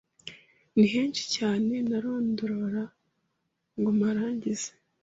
Nihenshi 0.77 1.23
cyane 1.35 1.73
ntarondora 1.87 2.83
ngo 3.79 3.89
mparangize 3.97 4.69